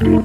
[0.00, 0.24] What up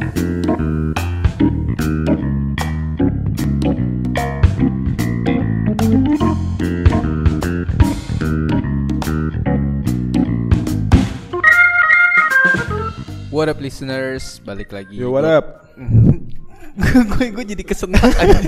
[13.59, 14.95] listeners, balik lagi.
[14.95, 15.67] Yo, what up?
[17.19, 18.39] gue gue jadi kesenang aja.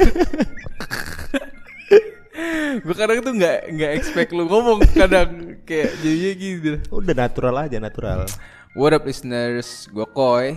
[2.88, 6.80] gue kadang tuh nggak nggak expect lu ngomong kadang kayak jadinya gitu.
[6.88, 8.24] Udah natural aja, natural.
[8.80, 10.56] What up listeners, gue Koy.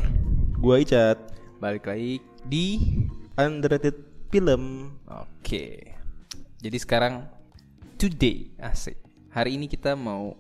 [0.61, 1.17] Gua Icat,
[1.57, 2.77] Balik lagi di
[3.41, 3.97] underrated
[4.29, 4.93] film.
[5.09, 5.97] Oke.
[6.61, 7.25] Jadi sekarang
[7.97, 9.01] today asik.
[9.33, 10.37] Hari ini kita mau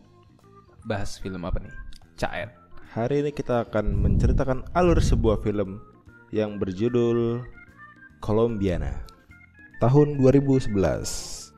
[0.84, 1.72] bahas film apa nih?
[2.20, 2.52] Cair.
[2.92, 5.80] Hari ini kita akan menceritakan alur sebuah film
[6.36, 7.40] yang berjudul
[8.20, 9.00] Colombiana
[9.80, 10.68] tahun 2011.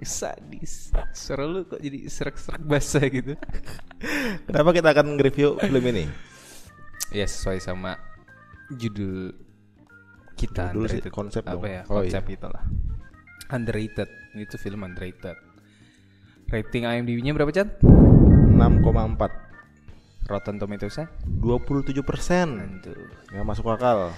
[0.06, 0.94] Sadis.
[1.10, 3.34] Suara lu kok jadi serak-serak basah gitu.
[4.46, 6.06] Kenapa kita akan nge-review film ini?
[7.12, 8.00] ya sesuai sama
[8.76, 9.32] judul
[10.36, 11.68] kita Judul sih, konsep apa dong.
[11.68, 11.82] ya?
[11.86, 12.34] Oh, konsep iya.
[12.34, 12.64] itu lah
[13.52, 14.08] underrated.
[14.32, 15.36] Ini tuh film underrated.
[16.48, 17.68] Rating IMDb-nya berapa Chan?
[17.84, 21.06] 6,4 Rotten Tomatoes-nya?
[21.40, 22.80] 27 persen.
[23.30, 24.12] Nggak masuk akal.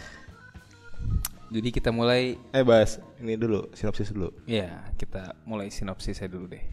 [1.55, 4.34] Jadi kita mulai Eh Bas, ini dulu, sinopsis dulu.
[4.50, 6.64] Ya kita mulai sinopsisnya dulu deh.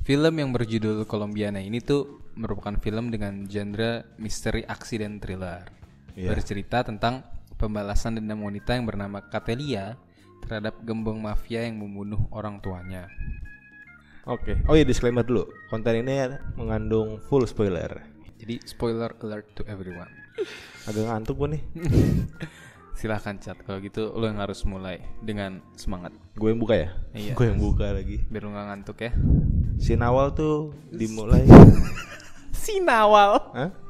[0.00, 5.77] Film yang berjudul Colombiana ini tuh merupakan film dengan genre misteri aksi dan thriller
[6.18, 6.34] Iya.
[6.34, 7.22] bercerita tentang
[7.54, 9.94] pembalasan dendam wanita yang bernama Catelia
[10.42, 13.06] terhadap gembong mafia yang membunuh orang tuanya.
[14.28, 18.04] Oke Oh iya disclaimer dulu Konten ini mengandung full spoiler
[18.36, 20.12] Jadi spoiler alert to everyone.
[20.90, 21.62] Agak ngantuk gue nih
[22.98, 26.88] Silahkan chat kalau gitu lo yang harus mulai dengan semangat Gue yang buka ya?
[27.16, 27.32] Iya.
[27.38, 29.16] Gue yang buka lagi biar lo gak ngantuk ya.
[29.80, 31.46] Scene awal tuh dimulai
[32.68, 33.54] Sinawal.
[33.56, 33.87] Hah?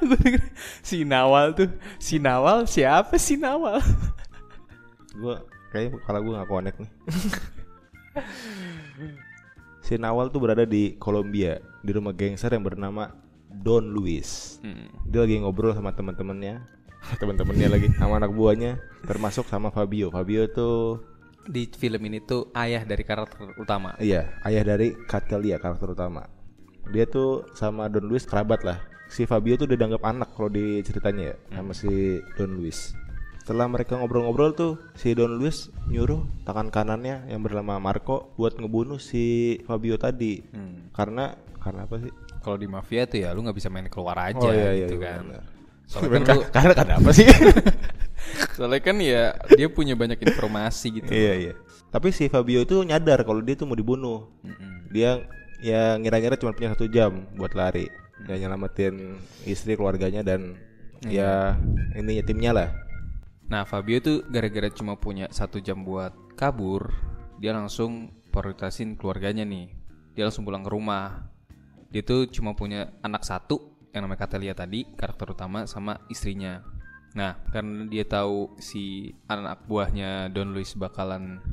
[0.00, 0.42] Gue denger
[0.80, 1.70] Sinawal tuh.
[1.96, 3.80] Sinawal siapa Sinawal?
[5.12, 5.36] Gue
[5.68, 6.92] kayaknya kepala gue gak connect nih
[9.82, 13.12] Scene awal tuh berada di Kolombia Di rumah gangster yang bernama
[13.50, 14.88] Don Luis Hmm.
[15.08, 16.62] Dia lagi ngobrol sama teman-temannya
[17.18, 21.02] Teman-temannya lagi Sama anak buahnya Termasuk sama Fabio Fabio tuh
[21.42, 23.98] Di film ini tuh ayah dari karakter utama.
[23.98, 26.30] Iya ayah dari Catelia karakter utama
[26.94, 28.78] Dia tuh sama Don Luis kerabat lah
[29.12, 31.92] Si Fabio tuh udah dianggap anak kalau di ceritanya ya Sama si
[32.34, 32.96] Don Luis
[33.44, 38.96] Setelah mereka ngobrol-ngobrol tuh Si Don Luis nyuruh tangan kanannya yang bernama Marco Buat ngebunuh
[38.96, 40.88] si Fabio tadi Hmm.
[40.96, 42.08] Karena Karena apa sih?
[42.40, 44.98] Kalau di mafia tuh ya lu nggak bisa main keluar aja Oh, iya, iya, gitu
[44.98, 45.22] iya, kan.
[45.86, 47.26] Soalnya kan lu Karena karena apa sih?
[48.56, 49.22] Soalnya kan ya
[49.52, 51.10] dia punya banyak informasi gitu.
[51.12, 51.54] iya iya
[51.92, 54.88] Tapi si Fabio itu nyadar kalau dia tuh mau dibunuh Mm-mm.
[54.90, 55.22] Dia
[55.62, 57.86] ya ngira-ngira cuma punya satu jam buat lari
[58.30, 59.18] Ya nyelamatin
[59.48, 60.54] istri keluarganya dan
[61.02, 61.58] ya
[61.98, 62.70] ini timnya lah
[63.52, 66.88] Nah Fabio tuh gara-gara cuma punya satu jam buat kabur,
[67.36, 69.68] dia langsung prioritasin keluarganya nih.
[70.16, 71.28] Dia langsung pulang ke rumah.
[71.92, 76.64] Dia tuh cuma punya anak satu yang namanya Catelia tadi, karakter utama sama istrinya.
[77.12, 81.44] Nah karena dia tahu si anak buahnya Don Luis bakalan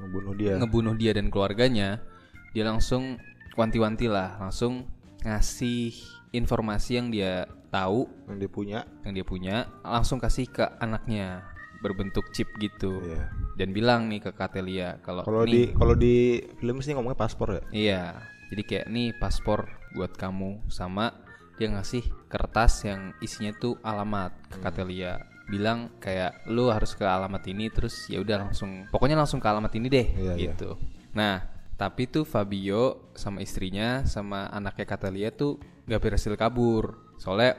[0.00, 2.04] Ngebunuh dia ngebunuh dia dan keluarganya,
[2.52, 3.16] dia langsung
[3.56, 4.88] wanti-wanti lah, langsung
[5.22, 5.92] ngasih
[6.30, 11.44] informasi yang dia tahu, yang dia punya yang dia punya, langsung kasih ke anaknya
[11.80, 13.32] berbentuk chip gitu, Iya.
[13.56, 17.62] dan bilang nih ke Catelia kalau Kalau di kalau di film sih ngomongnya paspor ya
[17.72, 18.02] iya,
[18.48, 21.12] jadi kayak nih paspor buat kamu sama
[21.56, 24.64] dia ngasih kertas yang isinya tuh alamat ke Hmm.
[24.64, 25.12] Catelia
[25.48, 29.72] bilang kayak lu harus ke alamat ini terus ya udah langsung pokoknya langsung ke alamat
[29.74, 30.52] ini deh Iya, iya.
[30.52, 30.76] gitu.
[31.10, 31.42] Nah,
[31.80, 35.56] tapi tuh Fabio sama istrinya sama anaknya Catelia tuh
[35.88, 37.00] gak berhasil kabur.
[37.16, 37.56] Soalnya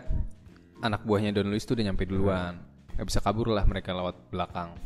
[0.77, 2.61] anak buahnya Don Luis tuh udah nyampe duluan.
[2.93, 4.77] Gak bisa kabur lah mereka lewat belakang.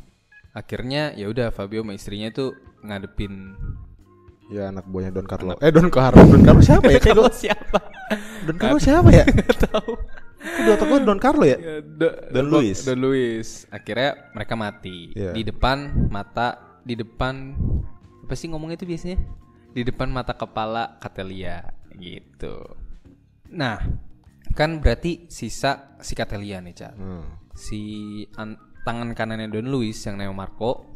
[0.55, 3.59] Akhirnya ya udah Fabio sama istrinya tuh ngadepin
[4.45, 7.01] Ya anak buahnya Don Carlo Eh Don Carlo Don Carlo siapa ya?
[7.03, 7.79] Kayak gua- siapa?
[8.47, 9.25] Don Carlo siapa ya?
[9.27, 9.99] Gak tahu.
[10.39, 11.57] Di otak gua Don Carlo ya?
[11.59, 12.87] Ya, Do- Don Luis.
[12.87, 13.67] Don Luis.
[13.67, 15.35] Akhirnya mereka mati Iya.
[15.35, 17.51] di depan mata di depan
[18.25, 19.21] apa sih ngomong itu biasanya?
[19.71, 21.61] Di depan mata kepala Catelia
[21.93, 22.57] gitu.
[23.47, 23.77] Nah,
[24.51, 26.93] kan berarti sisa si Catelia nih, Cak.
[26.97, 27.25] Hmm.
[27.53, 27.79] Si
[28.35, 30.89] an- tangan kanannya Don Luis yang namanya Marco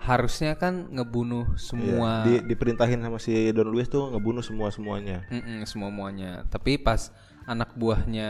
[0.00, 1.60] harusnya kan ngebunuh Iya.
[1.60, 6.48] semua Di, diperintahin sama si Don Luis tuh ngebunuh semua semuanya Mm-mm, semua muanya.
[6.48, 7.12] Tapi pas
[7.44, 8.28] anak buahnya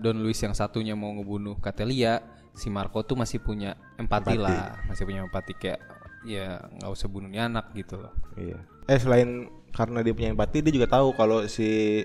[0.00, 2.20] Don Luis yang satunya mau ngebunuh Catelia,
[2.52, 4.40] si Marco tuh masih punya empati, Empati.
[4.40, 5.80] lah, masih punya empati kayak
[6.22, 8.12] ya nggak usah bunuh nih anak gitu loh.
[8.34, 8.58] Iya.
[8.86, 12.00] Eh selain karena dia punya empati, dia juga tahu kalau si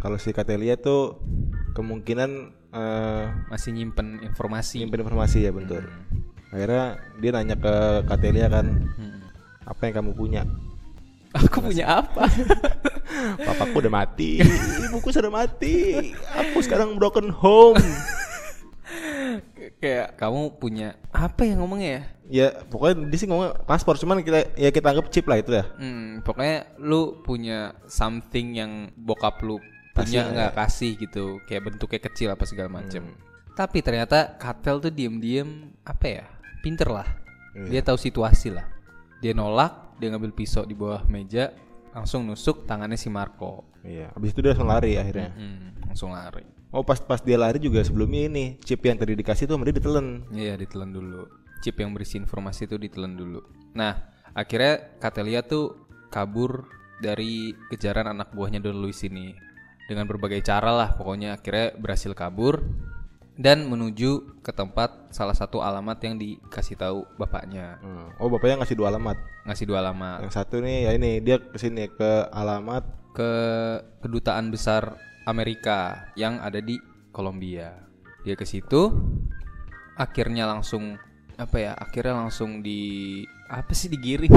[0.00, 1.20] kalau si Catelia tuh
[1.72, 2.30] kemungkinan
[2.74, 4.82] eh Masih nyimpen informasi.
[4.82, 5.84] nyimpen informasi ya bentur.
[6.50, 7.74] Akhirnya dia nanya ke
[8.06, 9.26] Katelia kan, Hmm.
[9.62, 10.42] apa yang kamu punya?
[11.34, 12.30] Aku punya apa?
[13.46, 14.38] Papaku udah mati,
[14.86, 17.78] ibuku sudah mati, aku sekarang broken home.
[19.82, 22.02] Kayak kamu punya apa yang ngomongnya ya?
[22.30, 25.64] Ya pokoknya dia sih ngomong paspor, cuman kita ya kita anggap chip lah itu ya.
[25.76, 29.60] Hmm, pokoknya lu punya something yang bokap lu
[29.94, 33.14] punya nggak kasih gitu, kayak bentuknya kecil apa segala macem.
[33.54, 36.26] Tapi ternyata Katel tuh diem-diem apa ya,
[36.64, 37.06] pinter lah.
[37.54, 38.66] Dia tahu situasi lah.
[39.22, 41.54] Dia nolak, dia ngambil pisau di bawah meja,
[41.94, 43.62] langsung nusuk tangannya si Marco.
[43.86, 44.10] Iya.
[44.10, 45.30] Habis itu dia langsung lari akhirnya.
[45.30, 46.42] Hmm, langsung lari.
[46.74, 49.78] Oh pas pas dia lari juga sebelumnya ini chip yang tadi dikasih tuh sama dia
[49.78, 50.26] ditelen.
[50.34, 51.30] Iya ditelan dulu.
[51.62, 53.42] Chip yang berisi informasi itu ditelan dulu.
[53.76, 53.94] Nah
[54.34, 56.66] akhirnya Katelia tuh kabur
[57.02, 59.34] dari kejaran anak buahnya Don Luis ini
[59.90, 60.96] dengan berbagai cara lah.
[60.96, 62.62] Pokoknya akhirnya berhasil kabur
[63.34, 67.82] dan menuju ke tempat salah satu alamat yang dikasih tahu bapaknya.
[67.82, 68.14] Hmm.
[68.22, 69.18] Oh bapaknya ngasih dua alamat.
[69.44, 73.30] Ngasih dua alamat Yang satu nih ya ini dia ke sini ke alamat ke
[74.02, 74.96] kedutaan besar
[75.26, 76.78] Amerika yang ada di
[77.10, 77.74] Kolombia.
[78.22, 78.90] Dia ke situ
[79.98, 80.98] akhirnya langsung
[81.36, 81.72] apa ya?
[81.74, 84.32] Akhirnya langsung di apa sih digiring?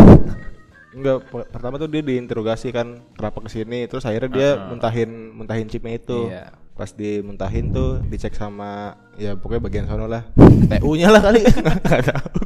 [0.94, 5.68] Enggak, pe- pertama tuh dia diinterogasi kan kenapa ke sini terus akhirnya dia muntahin muntahin
[5.70, 6.30] chipnya itu.
[6.32, 6.54] Iya.
[6.78, 10.26] Pas dimuntahin tuh dicek sama ya pokoknya bagian sono lah.
[10.78, 11.42] TU-nya lah kali.
[11.82, 12.42] Enggak tahu.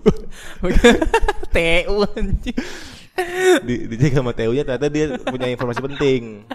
[1.51, 2.57] TU anjing.
[3.68, 6.48] Di, dicek sama TU-nya ternyata dia punya informasi penting.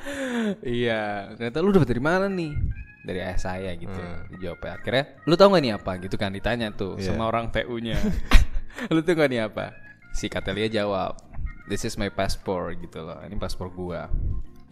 [0.65, 2.53] iya, ternyata lu dapat dari mana nih?
[3.07, 3.95] Dari ayah saya gitu.
[3.95, 4.27] Hmm.
[4.35, 4.73] Dijawab ya.
[4.83, 7.15] Akhirnya, lu tau gak nih apa gitu kan ditanya tuh Iya.
[7.15, 7.95] sama orang TU-nya.
[8.95, 9.71] lu tau gak nih apa?
[10.11, 11.15] Si Katelia jawab,
[11.71, 13.23] "This is my passport" gitu loh.
[13.23, 14.11] Ini paspor gua.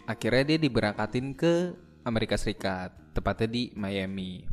[0.05, 4.45] Akhirnya dia diberangkatin ke Amerika Serikat, tepatnya di Miami.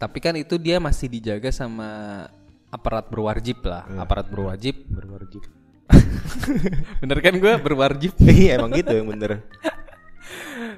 [0.00, 2.26] Tapi kan itu dia masih dijaga sama
[2.72, 4.82] aparat berwajib lah, aparat berwajib.
[4.90, 5.46] Berwajib.
[7.04, 8.16] Bener kan gue berwajib?
[8.26, 9.44] Iya emang gitu yang bener.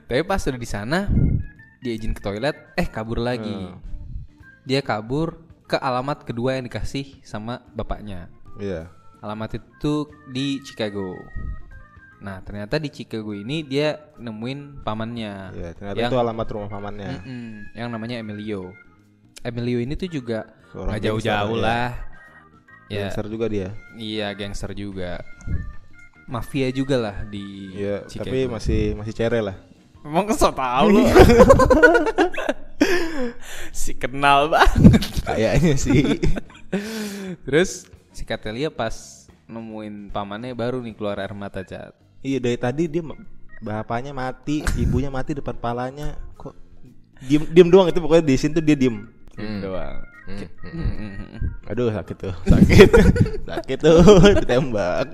[0.05, 1.09] Tapi pas udah di sana,
[1.85, 3.69] dia izin ke toilet, eh kabur lagi.
[4.65, 8.33] Dia kabur ke alamat kedua yang dikasih sama bapaknya.
[8.57, 8.89] Iya.
[9.21, 11.13] Alamat itu di Chicago.
[12.25, 15.53] Nah, ternyata di Chicago ini dia nemuin pamannya.
[15.53, 17.11] Iya, ternyata yang, itu alamat rumah pamannya.
[17.21, 18.73] Mm-mm, yang namanya Emilio.
[19.45, 21.69] Emilio ini tuh juga nggak jauh-jauh gangster, ya.
[21.69, 21.91] lah.
[22.89, 23.69] Ya, Gangster juga dia.
[23.97, 25.21] iya gangster juga.
[26.25, 28.33] Mafia juga lah di Iya, Chicago.
[28.33, 29.57] tapi masih masih cere lah.
[30.05, 31.03] Emang kesel tau lu.
[33.73, 35.25] Si kenal banget.
[35.25, 36.21] Kayaknya sih.
[37.49, 41.97] Terus si Katelia pas nemuin pamannya baru nih keluar air mata cat.
[42.21, 43.01] Iya, dari tadi dia
[43.65, 46.19] bapaknya mati, ibunya mati depan palanya.
[46.37, 46.55] Kok
[47.25, 49.09] diem diem doang itu pokoknya di sini tuh dia diem.
[49.33, 49.99] Gitu doang.
[51.69, 52.89] Aduh sakit tuh, sakit,
[53.49, 54.01] sakit tuh
[54.45, 55.09] ditembak.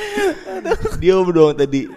[1.00, 1.88] Diem doang tadi.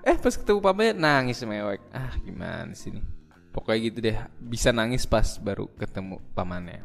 [0.00, 3.04] Eh pas ketemu pamannya nangis mewek Ah gimana sih nih
[3.52, 6.80] Pokoknya gitu deh Bisa nangis pas baru ketemu pamannya.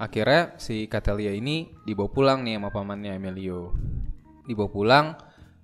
[0.00, 3.76] Akhirnya si Katelia ini dibawa pulang nih sama pamannya Emilio.
[4.48, 5.06] Dibawa pulang.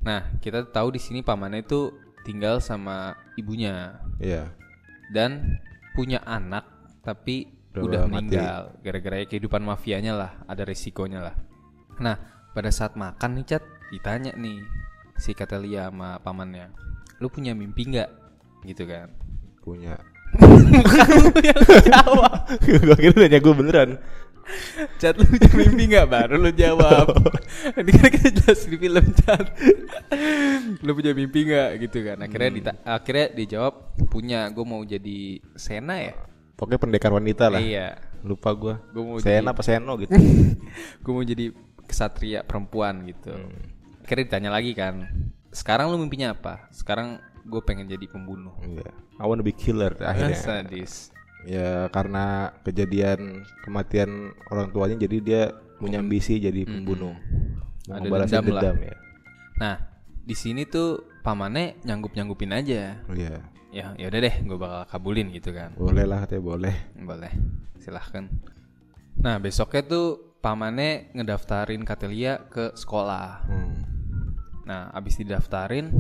[0.05, 1.93] Nah kita tahu di sini pamannya itu
[2.27, 4.01] tinggal sama ibunya.
[4.17, 4.49] Iya.
[5.07, 5.63] dan
[5.95, 6.67] punya anak
[7.05, 7.47] tapi
[7.77, 8.63] Udah udah, meninggal.
[8.81, 11.37] Gara-gara kehidupan mafianya lah ada resikonya lah.
[12.01, 14.65] Nah pada saat makan nih cat ditanya nih
[15.21, 16.73] si Katelia sama pamannya
[17.21, 18.11] lu punya mimpi nggak?
[18.65, 19.09] Gitu kan.
[19.61, 19.97] Punya.
[21.41, 22.45] yang jawab.
[22.85, 23.91] Gua kira nanya gue beneran.
[25.01, 26.07] cat lu punya mimpi nggak?
[26.07, 27.09] Baru lu jawab.
[27.81, 29.47] Ini kan kita jelas di film cat
[30.85, 31.71] lu punya mimpi nggak?
[31.89, 32.17] Gitu kan.
[32.21, 33.75] Akhirnya dita- akhirnya dijawab
[34.13, 34.49] punya.
[34.53, 36.13] Gue mau jadi Sena ya?
[36.57, 37.61] Pokoknya pendekar wanita lah.
[37.61, 37.97] iya.
[38.27, 38.77] Lupa gua.
[38.93, 40.13] Gua mau Sena apa Seno gitu.
[41.05, 41.49] gue mau jadi
[41.87, 43.33] kesatria perempuan gitu.
[44.03, 45.07] Akhirnya ditanya lagi kan,
[45.51, 46.69] sekarang lu mimpinya apa?
[46.71, 48.55] Sekarang gue pengen jadi pembunuh.
[48.63, 48.91] Iya.
[49.17, 50.37] I wanna be killer akhirnya.
[50.37, 51.15] Sadis.
[51.47, 55.43] Ya karena kejadian kematian orang tuanya jadi dia
[55.79, 57.15] punya ambisi jadi pembunuh.
[57.87, 58.63] Mau Ada dendam lah.
[58.67, 58.97] dendam ya.
[59.57, 59.75] Nah,
[60.27, 62.99] di sini tuh pamannya nyanggup nyanggupin aja.
[63.07, 63.47] Iya.
[63.71, 65.77] Ya, ya udah deh, gue bakal kabulin gitu kan.
[65.77, 66.75] Boleh lah katanya boleh.
[66.97, 67.33] Boleh,
[67.77, 68.27] silahkan.
[69.21, 73.29] Nah, besoknya tuh pamannya ngedaftarin Katelia ke sekolah.
[73.47, 73.77] Hmm.
[74.67, 75.91] Nah, abis didaftarin,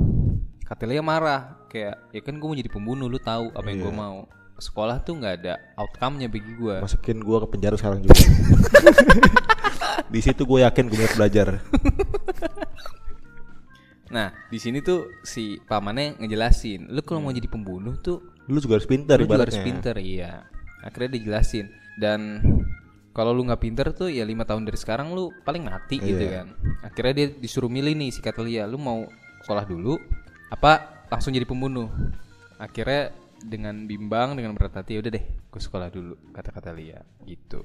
[0.67, 4.03] Katelia marah kayak ya kan gue mau jadi pembunuh, lu tahu apa yang gue Iya.
[4.03, 4.19] mau.
[4.57, 6.81] Sekolah tuh nggak ada outcome-nya bagi gue.
[6.81, 8.17] Masukin gua ke penjara sekarang juga.
[10.13, 11.49] Di situ gue yakin gue belajar.
[14.07, 18.79] Nah, di sini tuh si pamannya ngejelasin, lu kalau mau jadi pembunuh tuh Lu juga
[18.79, 20.47] harus pintar lu juga harus pinter, iya.
[20.87, 21.67] Akhirnya dijelasin
[21.99, 22.39] dan
[23.17, 26.45] kalau lu nggak pinter tuh ya lima tahun dari sekarang lu paling mati gitu Iya.
[26.45, 26.47] kan.
[26.85, 29.09] Akhirnya dia disuruh milih nih si Katelia, lu mau
[29.41, 29.97] sekolah dulu
[30.53, 31.89] apa langsung jadi pembunuh.
[32.61, 37.65] Akhirnya dengan bimbang dengan berat hati "Ya udah deh, gue sekolah dulu kata Katelia gitu.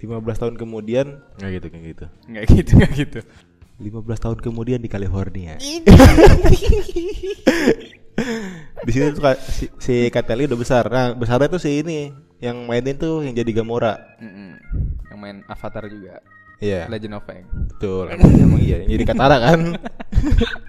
[0.00, 2.04] 15 tahun kemudian nggak gitu kayak gitu.
[2.24, 3.20] Nggak gitu, nggak gitu.
[3.78, 5.52] 15 tahun kemudian di California.
[8.86, 10.84] di sini tuh si, si Kateli udah besar.
[10.90, 14.18] Nah, besarnya tuh si ini yang mainin tuh yang jadi Gamora.
[14.22, 14.50] Mm-mm.
[15.10, 16.22] Yang main Avatar juga.
[16.58, 16.90] Iya.
[16.90, 17.46] Legend of Aang.
[17.70, 18.04] Betul.
[18.10, 19.60] Emang, emang iya, yang jadi Katara kan.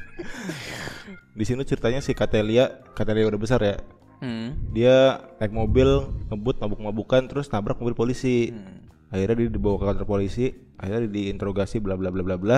[1.39, 3.77] di sini ceritanya si Katelia, Katelia udah besar ya.
[4.20, 4.70] Hmm.
[4.75, 5.88] Dia naik mobil,
[6.29, 8.53] ngebut mabuk-mabukan terus nabrak mobil polisi.
[8.53, 8.86] Hmm.
[9.10, 12.58] Akhirnya dia dibawa ke kantor polisi, akhirnya diinterogasi bla bla bla bla bla.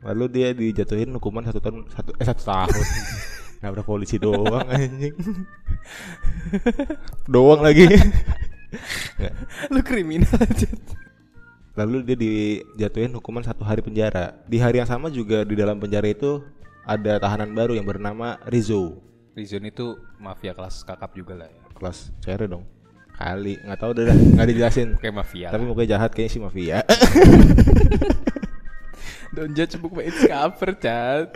[0.00, 2.84] Lalu dia dijatuhin hukuman satu tahun satu eh satu tahun.
[3.60, 5.12] Nabrak polisi doang anjing.
[7.32, 7.84] doang lagi.
[9.72, 10.68] Lu kriminal aja.
[11.76, 14.40] Lalu dia dijatuhin hukuman satu hari penjara.
[14.48, 16.40] Di hari yang sama juga di dalam penjara itu
[16.88, 18.96] ada tahanan baru yang bernama Rizzo.
[19.36, 21.60] Rizon itu mafia kelas kakap juga lah ya.
[21.76, 22.64] Kelas cere dong.
[23.20, 24.88] Kali nggak tahu udah dah, nggak dijelasin.
[24.96, 25.52] Kayak mafia.
[25.52, 26.80] Tapi mukanya jahat kayaknya sih mafia.
[29.30, 31.30] Don't judge book by its cover, Chat.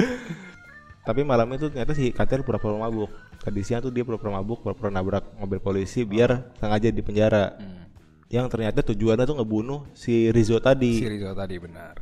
[1.05, 3.13] Tapi malam itu ternyata si Katel pura-pura mabuk.
[3.39, 7.55] Tadi siang tuh dia pura-pura mabuk, pura-pura nabrak mobil polisi biar sengaja di penjara.
[7.55, 7.87] Hmm.
[8.33, 10.99] Yang ternyata tujuannya tuh ngebunuh si Rizzo tadi.
[10.99, 12.01] Si Rizal tadi benar.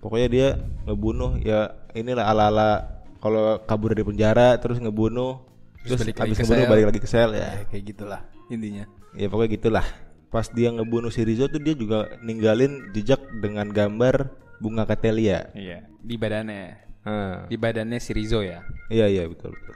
[0.00, 0.48] Pokoknya dia
[0.88, 5.44] ngebunuh ya inilah ala-ala kalau kabur dari penjara terus ngebunuh
[5.84, 6.72] Terus terus, balik ngebunuh sel.
[6.72, 7.60] balik lagi ke sel ya.
[7.60, 8.88] Ya, kayak gitulah intinya.
[9.12, 9.86] Ya pokoknya gitulah.
[10.32, 15.50] Pas dia ngebunuh si Rizzo tuh dia juga ninggalin jejak dengan gambar bunga Katelia.
[15.52, 15.86] Iya.
[15.98, 16.66] Di badannya.
[17.04, 18.64] Ah, Di badannya si Rizo ya.
[18.88, 19.74] iya iya betul betul.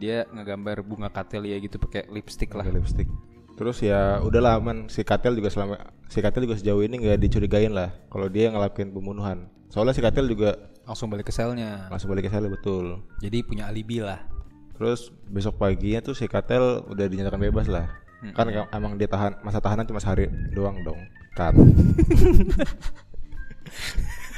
[0.00, 2.64] Dia ngegambar bunga katelia gitu pakai lipstick lah.
[2.64, 3.08] Pakai lipstick.
[3.52, 5.76] Terus ya udahlah aman si Katel juga selama
[6.08, 9.52] si Katel juga sejauh ini nggak dicurigain lah kalau dia yang ngelakuin pembunuhan.
[9.68, 10.56] Soalnya si Katel juga
[10.88, 11.84] Langsung balik ke selnya.
[11.92, 13.04] langsung balik ke sel betul.
[13.20, 14.24] Jadi punya alibi lah.
[14.72, 17.92] Terus besok paginya tuh si Katel udah dinyatakan bebas lah.
[18.32, 20.96] Kan em- emang dia tahan masa tahanan cuma sehari doang dong.
[21.36, 21.52] Kan.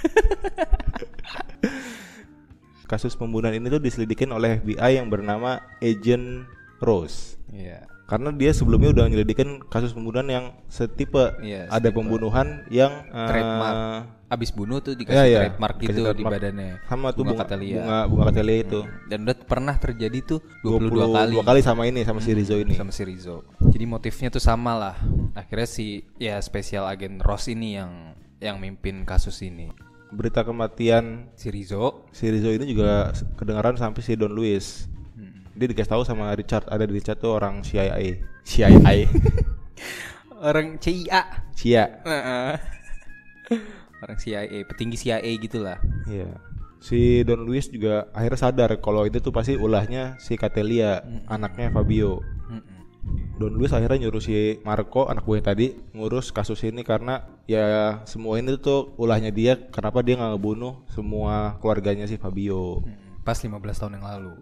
[2.91, 6.45] Kasus pembunuhan ini tuh diselidikin oleh FBI yang bernama Agent
[6.83, 7.41] Rose.
[7.49, 7.89] Iya.
[8.13, 11.33] Karena dia sebelumnya udah nyelidikin kasus pembunuhan yang setipe.
[11.41, 14.21] Iya, Ada pembunuhan yang Trademark.
[14.33, 15.41] Abis bunuh tuh dikasih iya.
[15.45, 16.41] trademark gitu di trademark.
[16.41, 16.81] badannya.
[16.89, 17.85] sama tuh bunga, Katelia.
[17.85, 18.81] bunga bunga Katelia itu.
[19.09, 21.35] Dan udah pernah terjadi tuh 22, 22 kali.
[21.45, 22.73] kali sama ini sama si Rizzo ini.
[22.73, 23.45] sama si Rizzo.
[23.61, 24.97] Jadi motifnya tuh sama lah.
[25.37, 29.69] Akhirnya si ya spesial agen Ross ini yang yang mimpin kasus ini.
[30.13, 34.87] Berita kematian Si Rizzo si Rizzo ini juga kedengaran sampai si Don Luis.
[35.17, 35.49] Hmm.
[35.57, 38.21] Dia dikasih tahu sama Richard, ada di Richard tuh orang CIA.
[38.45, 39.09] CIA.
[40.49, 41.23] orang CIA.
[41.57, 41.85] CIA.
[44.03, 45.79] orang CIA, petinggi CIA gitulah.
[46.05, 46.29] Iya.
[46.83, 51.01] Si Don Luis juga akhirnya sadar kalau itu tuh pasti ulahnya si Catelia,
[51.31, 52.19] anaknya Fabio.
[52.51, 52.72] Mm-mm.
[53.43, 58.39] Don Luis akhirnya nyuruh si Marco anak buahnya tadi ngurus kasus ini karena ya semua
[58.39, 62.87] ini tuh ulahnya dia kenapa dia nggak ngebunuh semua keluarganya si Fabio.
[62.87, 64.35] Mm, Pas 15 tahun yang lalu.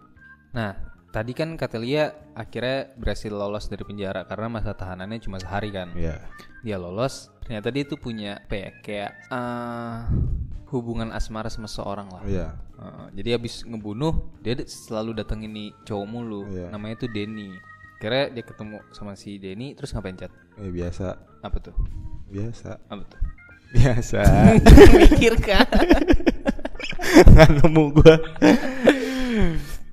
[0.53, 0.77] Nah,
[1.09, 5.97] tadi kan Katelia akhirnya berhasil lolos dari penjara karena masa tahanannya cuma sehari kan.
[5.97, 6.21] Iya.
[6.61, 9.97] Dia lolos, ternyata dia tuh punya apa ya, kayak eh,
[10.69, 12.21] hubungan asmara sama seorang lah.
[12.29, 12.47] Iya.
[12.81, 16.73] Uh, jadi habis ngebunuh dia selalu datengin nih cowok mulu Iya.
[16.73, 17.53] namanya tuh Denny
[18.01, 20.33] kira dia ketemu sama si Denny terus ngapain chat?
[20.57, 21.21] Eh, biasa.
[21.45, 21.75] apa tuh?
[22.33, 22.81] Biasa.
[22.89, 23.21] apa tuh?
[23.77, 24.21] Biasa.
[25.05, 25.69] mikir kan
[27.29, 28.15] Nggak nemu gua.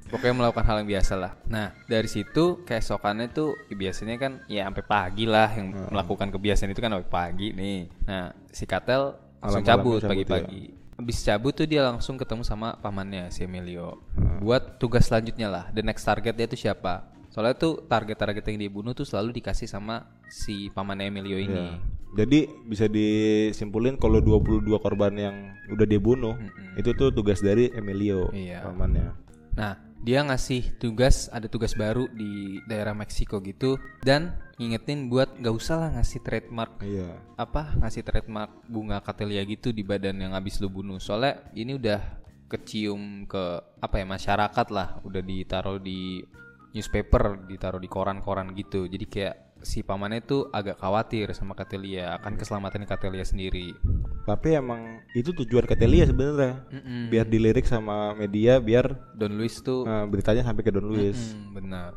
[0.08, 1.36] pokoknya melakukan hal yang biasa lah.
[1.52, 6.72] Nah dari situ keesokannya tuh ya biasanya kan ya sampai pagi lah yang melakukan kebiasaan
[6.72, 7.92] itu kan sampai pagi nih.
[8.08, 10.72] Nah si Katel langsung cabut pagi-pagi.
[10.96, 14.00] Habis cabut tuh dia langsung ketemu sama pamannya si Emilio
[14.40, 15.64] buat tugas selanjutnya lah.
[15.76, 19.70] The next target dia tuh siapa soalnya tuh target-target yang dia bunuh tuh selalu dikasih
[19.70, 21.78] sama si pamannya Emilio ini
[22.18, 26.34] Jadi bisa disimpulin kalau 22 korban yang udah dia bunuh
[26.74, 28.66] itu tuh tugas dari Emilio Iya.
[28.66, 29.14] pamannya.
[29.54, 35.54] Nah, dia ngasih tugas, ada tugas baru di daerah Meksiko gitu dan ngingetin buat gak
[35.54, 37.22] usah lah ngasih trademark Iya.
[37.38, 40.98] apa ngasih trademark bunga katelia gitu di badan yang habis lu bunuh.
[40.98, 42.02] Soalnya ini udah
[42.50, 46.24] kecium ke apa ya masyarakat lah, udah ditaruh di
[46.72, 48.84] newspaper, ditaruh di koran-koran gitu.
[48.88, 53.74] Jadi kayak si pamannya tuh agak khawatir sama Katelia akan keselamatan Katelia sendiri.
[54.22, 56.62] Tapi emang itu tujuan Catelia sebenarnya.
[57.10, 61.34] Biar dilirik sama media biar Don Luis tuh eh, beritanya sampai ke Don Luis.
[61.34, 61.90] Hmm, benar.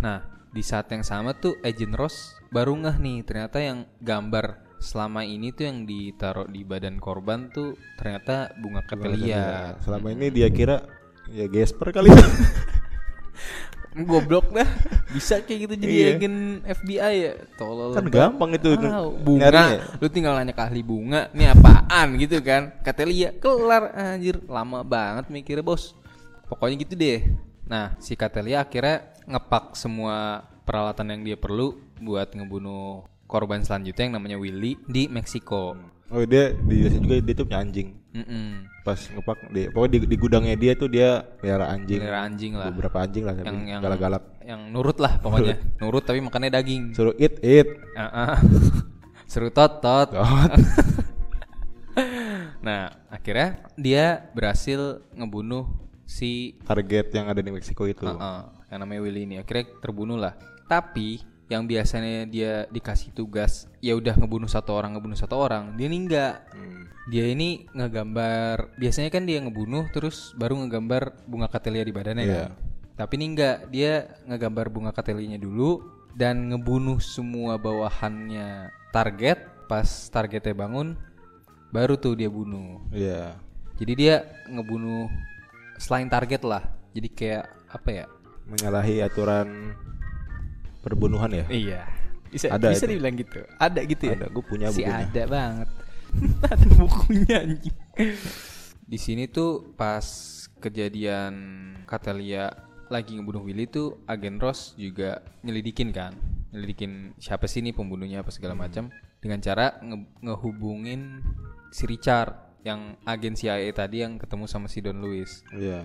[0.00, 5.22] Nah, di saat yang sama tuh Agent Ross baru ngeh nih ternyata yang gambar selama
[5.22, 9.78] ini tuh yang ditaruh di badan korban tuh ternyata bunga camellia.
[9.80, 10.82] Selama ini dia kira
[11.30, 12.10] ya Gesper kali.
[13.92, 14.64] Goblok dah.
[15.14, 16.08] Bisa kayak gitu jadi Iya.
[16.16, 16.34] agen
[16.64, 17.32] FBI ya.
[17.60, 17.92] Tolol.
[17.92, 18.68] kan gampang itu
[19.20, 19.78] bunga, nyarinya.
[20.00, 22.72] lu tinggal nanya ke ahli bunga, nih apaan gitu kan?
[22.80, 25.92] Katelia, kelar anjir, lama banget mikirnya bos.
[26.48, 27.20] Pokoknya gitu deh.
[27.68, 34.14] Nah, si Katelia akhirnya ngepak semua peralatan yang dia perlu buat ngebunuh korban selanjutnya yang
[34.16, 35.76] namanya Willy di Meksiko.
[36.08, 37.88] Oh dia dijelasin juga dia tuh punya anjing.
[38.12, 38.68] Mm-mm.
[38.82, 42.02] Pas ngepak di pokoknya di, di gudangnya dia tuh dia pelihara anjing.
[42.02, 42.66] Pelihara anjing lah.
[42.74, 44.22] Beberapa anjing lah tapi Yang yang galak-galak.
[44.42, 45.54] yang nurut lah pokoknya.
[45.78, 46.82] nurut tapi makannya daging.
[46.90, 47.68] Suruh eat eat.
[47.94, 48.42] Ah.
[49.30, 50.12] Seru tot tot.
[50.18, 50.52] Tot.
[52.62, 55.66] Nah, akhirnya dia berhasil ngebunuh
[56.06, 58.06] si Target yang ada di Meksiko itu.
[58.06, 59.36] uh, yang namanya Willy ini.
[59.42, 60.38] Akhirnya terbunuh lah.
[60.70, 61.20] Tapi
[61.52, 65.98] yang biasanya dia dikasih tugas ya udah ngebunuh satu orang ngebunuh satu orang dia ini
[66.00, 66.84] enggak Hmm.
[67.06, 72.32] dia ini ngegambar biasanya kan dia ngebunuh terus baru ngegambar bunga katelia di badannya Iya.
[72.32, 72.50] kan
[72.94, 73.92] tapi ini enggak dia
[74.24, 80.96] ngegambar bunga katelianya dulu dan ngebunuh semua bawahannya target pas targetnya bangun
[81.68, 83.36] baru tuh dia bunuh Iya.
[83.76, 84.14] jadi dia
[84.46, 85.08] ngebunuh
[85.76, 88.06] selain target lah jadi kayak apa ya
[88.42, 89.72] Menyalahi aturan
[90.82, 91.46] perbunuhan ya.
[91.48, 91.80] iya.
[92.26, 92.96] Bisa Ada bisa itu.
[92.96, 93.40] dibilang gitu.
[93.56, 94.16] Ada gitu ya?
[94.16, 95.04] Ada, gue punya si bukunya.
[95.04, 95.68] ada banget.
[96.52, 97.76] Ada bukunya anjing.
[98.82, 100.04] Di sini tuh pas
[100.58, 101.32] kejadian
[101.84, 102.52] Katelia
[102.88, 106.12] lagi ngebunuh Willy tuh agen Ross juga nyelidikin kan.
[106.50, 108.88] Nyelidikin siapa sih nih pembunuhnya apa segala macam.
[109.18, 111.22] Dengan cara nge- ngehubungin
[111.68, 115.82] si Richard yang agen CIA tadi yang ketemu sama si Don Luis Iya.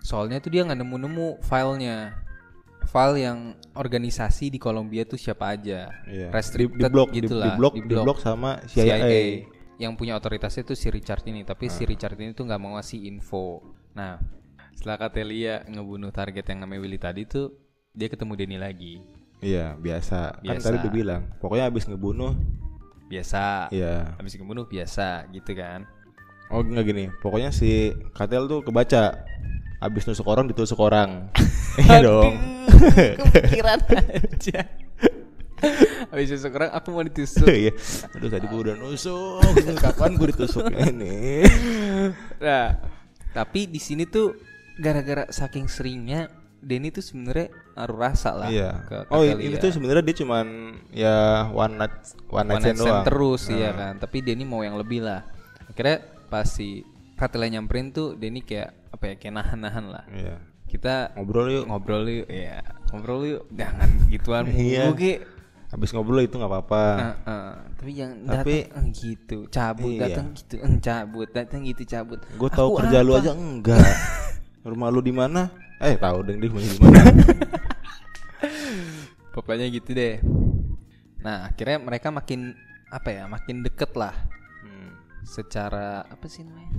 [0.00, 2.12] soalnya tuh dia nggak nemu-nemu filenya
[2.86, 3.38] file yang
[3.74, 6.28] organisasi di Kolombia tuh siapa aja Iya.
[6.32, 9.44] restricted di, di blok, di, gitu di lah blok, di blok sama CIA.
[9.80, 13.00] yang punya otoritasnya tuh si Richard ini tapi si Richard ini tuh nggak mau ngasih
[13.04, 14.20] info nah
[14.76, 17.52] setelah Katelia ngebunuh target yang namanya Willy tadi tuh
[17.92, 18.94] dia ketemu Denny lagi
[19.40, 20.36] Iya, biasa.
[20.36, 20.64] Kan Biasa.
[20.68, 22.36] tadi udah bilang, pokoknya habis ngebunuh,
[23.08, 24.12] biasa iya.
[24.20, 25.88] habis ngebunuh biasa gitu kan
[26.52, 29.22] Oh nggak gini, pokoknya si Katel tuh kebaca
[29.80, 31.32] habis nusuk orang ditusuk orang.
[31.80, 32.34] Iya dong.
[33.30, 34.60] kepikiran aja
[36.10, 37.72] habis nusuk orang aku mau ditusuk Iya.
[38.16, 39.40] Aduh tadi gue udah nusuk,
[39.78, 41.44] kapan gue ditusuk ini?
[42.40, 42.80] Nah,
[43.30, 44.34] tapi di sini tuh
[44.80, 48.84] gara-gara saking seringnya Denny tuh sebenarnya naruh rasa lah Iya.
[48.84, 50.46] ke Oh ini tuh sebenarnya dia cuman
[50.92, 51.94] ya one night
[52.28, 53.94] one night One night stand terus ya kan.
[53.96, 55.24] Tapi Denny mau yang lebih lah.
[55.68, 56.84] Akhirnya pas si
[57.16, 60.04] Katelia nyamperin tuh Denny kayak apa ya kayak nahan-nahan lah.
[60.08, 60.34] Iya.
[60.66, 61.64] Kita Ngobrol yuk.
[61.66, 62.62] ngobrol yuk ya.
[62.90, 63.42] Ngobrol yuk.
[63.50, 64.86] Jangan gituan Iya.
[64.86, 65.12] mulu Ki.
[65.70, 66.82] Habis ngobrol itu nggak apa-apa.
[66.94, 70.00] Nah, eh, tapi yang Tapi- datang eh, gitu, cabut Iya.
[70.04, 72.18] datang gitu, eh, cabut datang gitu cabut.
[72.34, 73.20] Gue tahu kerja lu apa?
[73.22, 73.78] aja enggak.
[74.66, 75.48] Rumah lu di mana?
[75.78, 77.00] Eh tahu deng rumahnya di mana?
[79.30, 80.18] Pokoknya gitu deh.
[81.20, 82.52] Nah, akhirnya mereka makin
[82.90, 83.22] apa ya?
[83.24, 84.12] Makin deket lah
[84.60, 84.90] Hmm.
[85.22, 86.74] secara apa sih namanya?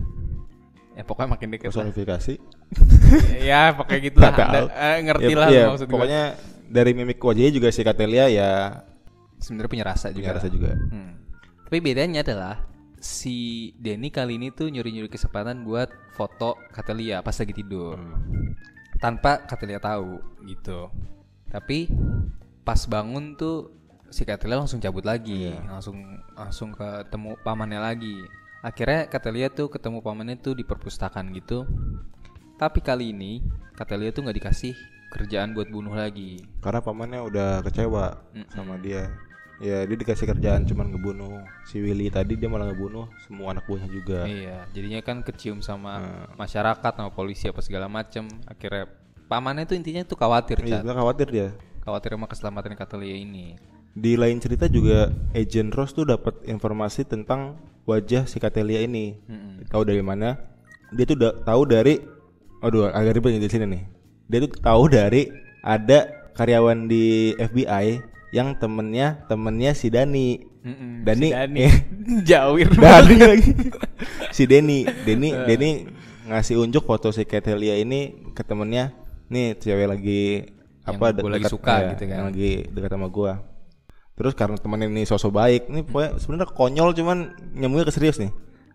[0.91, 1.88] Ya pokoknya makin deket lah.
[1.88, 2.34] Personifikasi.
[3.49, 4.34] ya, pokoknya gitu lah.
[4.34, 6.21] Anda, eh, ngerti Ya, lah iya, maksud pokoknya
[6.67, 8.51] dari mimik wajahnya juga si Katelia ya
[9.38, 10.19] sebenarnya punya rasa juga.
[10.21, 10.71] punya rasa juga.
[10.91, 11.12] Hmm.
[11.65, 12.56] Tapi bedanya adalah
[12.99, 13.38] si
[13.75, 17.95] Denny kali ini tuh nyuri-nyuri kesempatan buat foto Katelia pas lagi tidur.
[17.97, 18.54] Hmm.
[18.99, 20.91] Tanpa Katelia tahu gitu.
[21.49, 21.89] Tapi
[22.62, 23.73] pas bangun tuh
[24.08, 25.63] si Katelia langsung cabut lagi, Iya.
[25.71, 25.97] langsung
[26.36, 28.15] langsung ketemu pamannya lagi.
[28.62, 31.65] Akhirnya Katelia tuh ketemu pamannya tuh di perpustakaan gitu.
[32.62, 33.41] Tapi kali ini
[33.74, 34.78] Katelia tuh nggak dikasih
[35.10, 36.45] kerjaan buat bunuh lagi.
[36.62, 38.21] Karena pamannya udah kecewa
[38.54, 39.10] sama dia.
[39.62, 43.89] Ya dia dikasih kerjaan cuman ngebunuh si Willy tadi dia malah ngebunuh semua anak buahnya
[43.89, 44.26] juga.
[44.26, 46.34] Iya, jadinya kan kecium sama Hmm.
[46.38, 48.26] masyarakat sama polisi apa segala macem.
[48.45, 48.89] Akhirnya
[49.30, 51.50] pamannya tuh intinya tuh khawatir, Iya, khawatir dia.
[51.82, 53.58] Khawatir sama keselamatan Katelia ini.
[53.93, 59.17] Di lain cerita juga Agent Ross tuh dapat informasi tentang wajah si Katelia ini.
[59.26, 59.67] Mm-mm.
[59.70, 60.38] Tahu dari mana?
[60.91, 61.96] Dia tuh udah tahu dari
[62.62, 63.84] Aduh, agak ribet di sini nih.
[64.30, 65.34] Dia tuh tahu dari
[65.65, 68.06] ada karyawan di FBI
[68.38, 70.46] yang temennya temennya si Dani.
[70.62, 71.60] Mm-mm, Dani, si Dani.
[71.67, 71.76] eh.
[72.22, 73.52] Jawir Dani lagi.
[74.36, 75.89] si Denny, Denny, Denny
[76.30, 78.94] ngasih unjuk foto si Katelia ini ke temennya.
[79.26, 80.22] Nih cewek lagi
[80.86, 82.15] apa gua lagi dekat- suka ya, gitu kan.
[82.22, 83.34] Yang lagi dekat sama gua.
[84.13, 87.17] Terus karena temennya ini sosok baik, nih pokoknya sebenarnya konyol cuman
[87.54, 88.32] nyambungnya ke serius nih.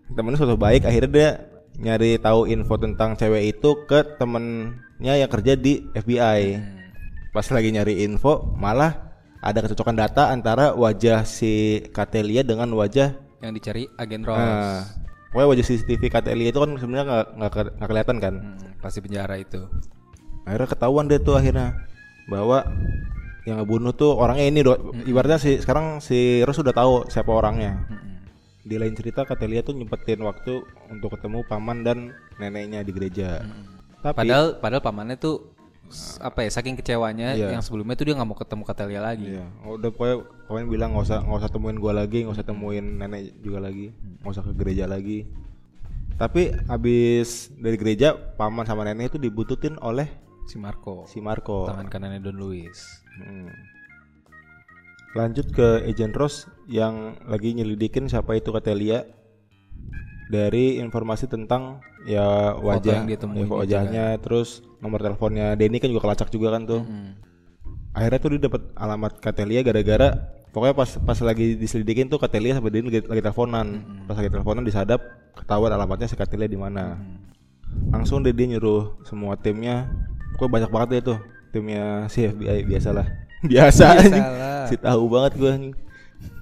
[0.08, 1.30] temennya suatu baik akhirnya dia
[1.76, 6.62] nyari tahu info tentang cewek itu ke temennya yang kerja di FBI
[7.28, 11.52] pas lagi nyari info malah ada kecocokan data antara wajah si
[11.90, 14.38] Katelia dengan wajah Yang dicari agen Ross.
[14.38, 14.78] nah,
[15.28, 18.98] pokoknya wajah CCTV Katelia itu kan sebenarnya nggak nggak ke- nggak kelihatan kan Hmm, pasti
[19.00, 19.60] penjara itu.
[20.42, 21.82] akhirnya ketahuan deh tuh akhirnya
[22.24, 22.62] bahwa
[23.46, 24.74] yang ngebunuh tuh orangnya ini do
[25.06, 28.14] ibaratnya si sekarang si Rose udah tahu siapa orangnya Mm-mm.
[28.60, 31.98] di lain cerita Katelia tuh nyempetin waktu untuk ketemu paman dan
[32.36, 33.46] neneknya di gereja
[34.02, 35.54] tapi Padahal padahal pamannya tuh
[36.18, 37.54] apa ya saking kecewanya Iya.
[37.54, 39.38] yang sebelumnya tuh dia nggak mau ketemu Katelia lagi.
[39.38, 40.16] Iya, udah pokoknya
[40.50, 43.94] pokoknya bilang nggak usah nggak usah temuin gua lagi, nggak usah temuin nenek juga lagi,
[43.94, 45.30] nggak usah ke gereja lagi.
[46.18, 50.10] Tapi abis dari gereja, paman sama nenek itu dibututin oleh
[50.46, 51.04] Si Marco.
[51.10, 51.66] si Marco.
[51.66, 53.02] Tangan kanannya Don Luis.
[53.18, 53.50] Hmm.
[55.18, 59.02] Lanjut ke Agent Ross yang lagi nyelidikin siapa itu Katelia
[60.30, 65.78] dari informasi tentang ya wajah, yang dia temuin ya, itu wajahnya, terus nomor teleponnya Denny
[65.82, 66.82] kan juga kelacak juga kan tuh.
[66.86, 67.12] Mm.
[67.96, 72.68] akhirnya tuh dia dapat alamat Katelia gara-gara pokoknya pas pas lagi diselidikin tuh Katelia sama
[72.68, 73.68] dia lagi, lagi teleponan
[74.04, 75.00] pas lagi teleponan disadap
[75.32, 77.00] ketahuan alamatnya si Katelia di mana
[77.88, 79.88] langsung deh dia nyuruh semua timnya
[80.36, 81.18] pokoknya banyak banget deh tuh
[81.48, 83.06] timnya si FBI biasalah
[83.50, 84.12] biasa anjing.
[84.12, 84.64] Biasalah.
[84.68, 85.52] si tahu banget gue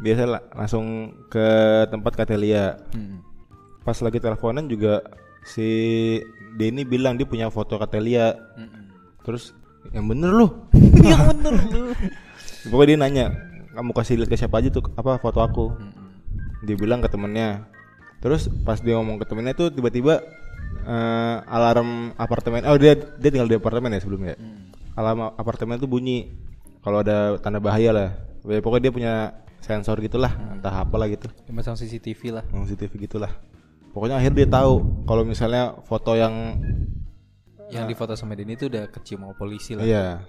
[0.01, 0.85] biasa lah langsung
[1.27, 1.47] ke
[1.89, 3.23] tempat Katelia Mm.
[3.83, 5.03] pas lagi teleponan juga
[5.43, 5.69] si
[6.55, 8.83] Denny bilang dia punya foto Katelia Mm-mm.
[9.21, 9.53] Terus
[9.91, 10.47] yang bener lu.
[11.03, 11.93] yang bener lu.
[12.71, 13.27] Pokoknya dia nanya,
[13.73, 15.67] kamu kasih lihat ke siapa aja tuh apa foto aku.
[15.73, 16.63] Mm-mm.
[16.63, 17.65] Dia bilang ke temennya.
[18.21, 20.21] Terus pas dia ngomong ke temennya tuh tiba-tiba
[20.83, 22.67] eh, alarm apartemen.
[22.67, 24.35] Oh dia dia tinggal di apartemen ya sebelumnya.
[24.35, 24.75] Mm.
[24.95, 26.31] Alarm apartemen tuh bunyi
[26.83, 28.09] kalau ada tanda bahaya lah.
[28.45, 29.13] Ya, Pokoknya dia punya
[29.65, 31.33] sensor gitulah, entah apa lah gitu.
[31.33, 32.45] Dia masang CCTV lah.
[32.45, 33.33] CCTV gitulah.
[33.97, 34.73] Pokoknya akhirnya dia tahu
[35.07, 36.61] kalau misalnya foto yang
[37.73, 39.83] Yang di foto sama Denny itu udah kecium sama polisi lah.
[39.83, 40.21] iya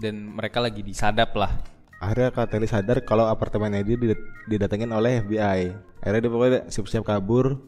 [0.00, 1.60] Dan mereka lagi disadap lah.
[2.00, 5.76] Akhirnya Kateli sadar kalau apartemennya dia did- didatengin oleh FBI.
[6.00, 7.60] Akhirnya dia pokoknya siap-siap kabur.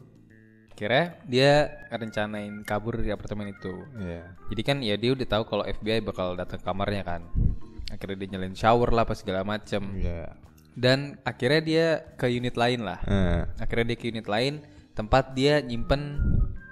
[0.73, 3.85] Kira dia rencanain kabur dari apartemen itu.
[3.95, 4.25] Iya.
[4.49, 7.21] Jadi kan ya dia udah tahu kalau FBI bakal datang ke kamarnya kan.
[7.87, 9.85] Akhirnya dia nyalain shower lah pas segala macem.
[9.93, 10.33] Iya.
[10.73, 11.85] Dan akhirnya dia
[12.17, 12.97] ke unit lain lah.
[13.05, 16.17] Nah, Akhirnya dia ke unit lain tempat dia nyimpen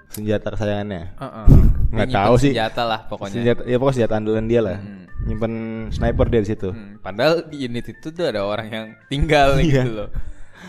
[0.10, 1.14] senjata kesayangannya.
[1.16, 1.46] uh-uh.
[1.94, 2.52] Nggak Dia nyimpen tahu sih.
[2.52, 3.34] senjata lah pokoknya.
[3.38, 4.78] Senjata ya pokoknya senjata andalan dia lah.
[5.22, 5.54] Nyimpen
[5.94, 6.74] sniper dia di situ.
[6.74, 9.86] Hmm, padahal di unit itu tuh ada orang yang tinggal Iya.
[9.86, 10.10] gitu loh.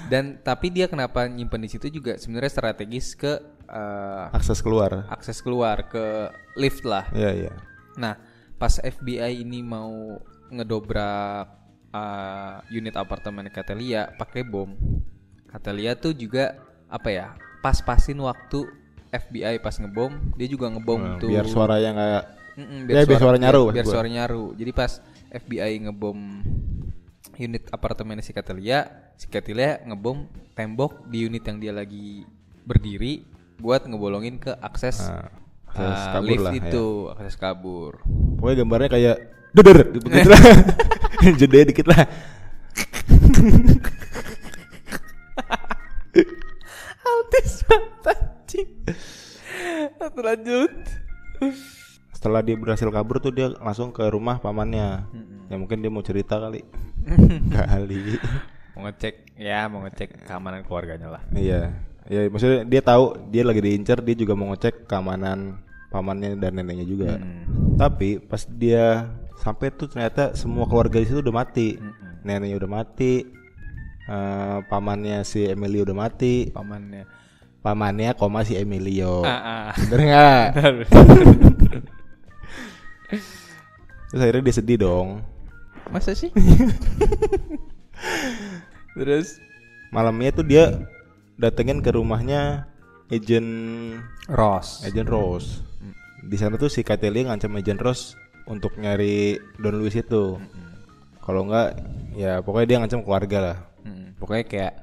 [0.08, 3.32] Dan tapi dia kenapa nyimpen di situ juga sebenarnya strategis ke
[3.66, 5.06] eh, Akses keluar.
[5.08, 7.08] akses keluar ke lift lah.
[7.12, 7.52] Iya, iya.
[7.96, 8.16] Nah,
[8.56, 10.16] pas FBI ini mau
[10.52, 11.46] ngedobrak
[11.90, 14.72] uh, unit apartemen Katelia pakai bom,
[15.48, 16.56] Katelia tuh juga
[16.88, 17.26] apa ya?
[17.60, 18.68] Pas-pasin waktu
[19.08, 21.28] FBI pas ngebom, dia juga ngebom Nah, tuh.
[21.32, 24.44] biar suaranya nggak Mm-mm, Ya, biar suara nyaru, Biar, biar suara nyaru.
[24.52, 25.00] Jadi pas
[25.32, 26.18] FBI ngebom
[27.38, 32.26] unit apartemen si Katelia, si Katelia ngebom tembok di unit yang dia lagi
[32.66, 33.24] berdiri
[33.58, 35.30] buat ngebolongin ke akses Nah,
[35.72, 36.60] akses uh, kabur lift lah, ya.
[36.68, 37.92] itu, akses kabur.
[38.36, 39.16] Pokoknya gambarnya kayak
[39.56, 40.42] deder gitu lah.
[41.38, 42.02] Jeda dikit lah.
[47.02, 48.68] Altis banget anjing.
[50.18, 50.74] Lanjut.
[52.22, 55.10] Setelah dia berhasil kabur tuh dia langsung ke rumah pamannya.
[55.50, 56.62] Ya mungkin dia mau cerita kali.
[57.58, 58.14] kali.
[58.78, 61.22] Mau ngecek ya, mau ngecek keamanan keluarganya lah.
[61.34, 61.74] Iya.
[62.06, 65.58] Ya maksudnya dia tahu dia lagi diincar, dia juga mau ngecek keamanan
[65.90, 67.18] pamannya dan neneknya juga.
[67.18, 67.74] Hmm.
[67.74, 69.10] Tapi pas dia
[69.42, 71.74] sampai tuh ternyata semua keluarga di situ udah mati.
[71.74, 72.22] Hmm.
[72.22, 73.14] Neneknya udah mati.
[74.02, 76.54] eh, pamannya si Emilio udah mati.
[76.54, 77.02] Pamannya.
[77.66, 79.26] Pamannya koma si Emilio.
[79.26, 79.68] Ah, ah.
[79.90, 80.46] Bener nggak?
[84.10, 85.20] Terus akhirnya dia sedih dong.
[85.92, 86.32] Masa sih?
[88.96, 89.40] Terus
[89.92, 90.88] Malamnya tuh dia
[91.36, 92.64] datengin ke rumahnya
[93.12, 94.00] agent
[94.32, 94.80] Ross.
[94.88, 95.60] Agent Rose.
[96.24, 98.16] Di sana tuh si Catelia ngancam Agent Rose
[98.48, 100.40] untuk nyari Don Luis itu.
[101.20, 101.76] Kalau enggak
[102.16, 103.58] ya pokoknya dia ngancam keluarga lah.
[103.84, 104.74] Hmm, pokoknya kayak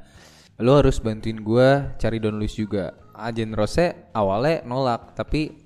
[0.62, 2.94] lo harus bantuin gua cari Don Luis juga.
[3.18, 5.58] Agen Rose awalnya nolak, tapi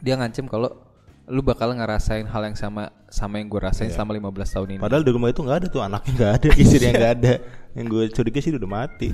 [0.00, 0.81] dia ngancem kalau
[1.30, 4.80] lu bakal ngerasain hal yang sama sama yang gue rasain selama 15 tahun ini.
[4.82, 7.34] Padahal di rumah itu nggak ada tuh anaknya nggak ada, istrinya nggak ada.
[7.78, 9.08] Yang gue curiga sih udah mati.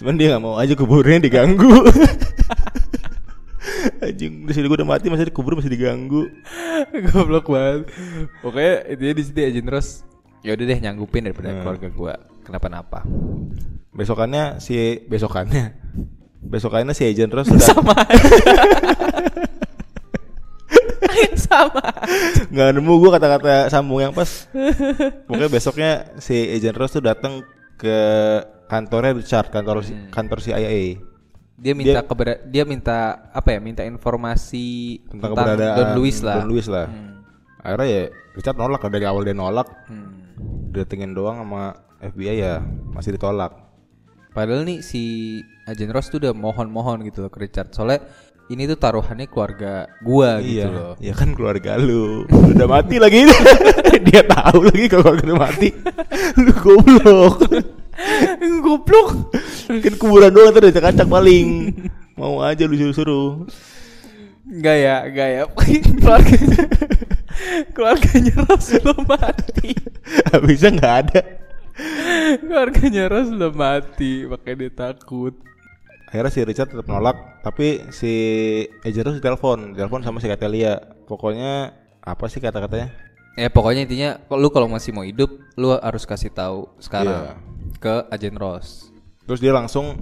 [0.00, 1.70] Cuman dia nggak mau aja kuburnya diganggu.
[4.02, 6.26] Anjing, di sini gue udah mati masih dikubur masih diganggu.
[7.14, 7.88] Goblok banget.
[8.42, 10.02] Pokoknya intinya di sini Agen Ross
[10.46, 12.14] ya udah deh nyanggupin daripada keluarga gua
[12.46, 13.02] kenapa-napa.
[13.96, 15.72] Besokannya si besokannya
[16.46, 17.96] Besokannya si agent Ross sudah sama
[21.38, 21.82] sama
[22.48, 24.48] nggak nemu gue kata-kata sambung yang pas.
[25.24, 27.42] Pokoknya besoknya si agent Ross tuh datang
[27.74, 27.96] ke
[28.66, 30.10] kantornya Richard, kantor si- Hmm.
[30.10, 30.98] kantor CIA.
[31.56, 32.98] dia minta kebera- dia minta
[33.32, 36.84] apa ya minta informasi Tentang, tentang, keberadaan Don Luis lah Don Luis lah.
[36.84, 37.24] Hmm.
[37.58, 38.02] Akhirnya ya
[38.34, 39.64] Richard nolak lah dari awal dia nolak.
[39.88, 40.36] Hmm.
[40.70, 42.60] Datengin doang sama FBI ya
[42.92, 43.56] masih ditolak.
[44.30, 45.02] Padahal nih si
[45.64, 47.72] Agent Ross tuh udah mohon-mohon gitu loh ke Richard.
[47.72, 48.04] Soalnya
[48.46, 50.94] ini tuh taruhannya keluarga gua gitu iya, loh.
[51.02, 53.26] ya kan keluarga lu udah mati lagi.
[54.06, 55.68] dia tahu lagi kalau keluarga udah mati.
[56.42, 57.36] lu goblok.
[58.60, 59.32] Goblok.
[59.66, 61.72] kan kuburan doang ntar acak paling.
[62.14, 63.48] Mau aja lu suruh-suruh.
[64.46, 65.42] Enggak ya, enggak ya.
[65.96, 66.62] Keluarganya
[67.72, 69.70] Keluarganya belum mati.
[70.44, 71.20] Bisa nggak ada.
[72.40, 75.34] Keluarganya belum mati, makanya dia takut.
[76.06, 78.12] Akhirnya si Richard tetap nolak, tapi si
[78.86, 80.78] Agent Ross ditelepon, ditelepon sama si Catelia.
[81.10, 82.94] Pokoknya apa sih kata-katanya?
[83.36, 85.28] Ya pokoknya intinya lu kalau masih mau hidup
[85.60, 87.36] lu harus kasih tahu sekarang
[87.82, 88.88] ke Agent Ross.
[89.26, 89.98] Terus dia langsung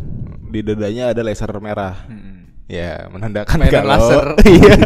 [0.53, 2.05] di dadanya ada laser merah.
[2.07, 2.47] Hmm.
[2.69, 4.27] Ya, menandakan Mainan kalau laser.
[4.55, 4.77] Iya.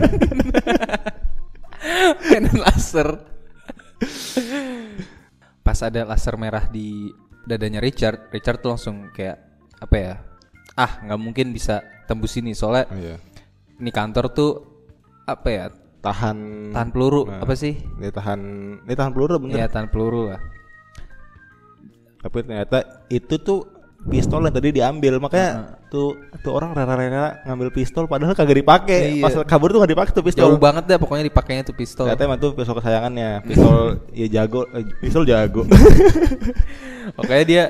[2.31, 3.09] Mainan laser.
[5.67, 7.11] Pas ada laser merah di
[7.45, 9.39] dadanya Richard, Richard tuh langsung kayak
[9.83, 10.15] apa ya?
[10.79, 13.17] Ah, nggak mungkin bisa tembus ini soalnya Oh, iya.
[13.77, 14.51] ini kantor tuh
[15.27, 15.65] apa ya?
[15.99, 17.43] Tahan Tahan peluru Nah.
[17.43, 17.75] apa sih?
[17.99, 18.41] Dia tahan
[18.87, 19.59] dia tahan peluru bener.
[19.59, 20.39] Iya, tahan peluru lah.
[22.19, 23.67] Tapi ternyata itu tuh
[24.07, 25.19] pistol yang tadi diambil.
[25.19, 29.19] Makanya tuh tuh orang rela-rela ngambil pistol padahal kagak dipakai.
[29.19, 29.25] Iya.
[29.27, 30.47] Pas kabur tuh gak dipakai tuh pistol.
[30.47, 32.07] Jauh banget deh pokoknya dipakainya tuh pistol.
[32.07, 33.43] Ternyata emang tuh pistol kesayangannya.
[33.43, 33.77] Pistol
[34.15, 35.67] ya jago, eh, pistol jago.
[37.19, 37.65] Makanya dia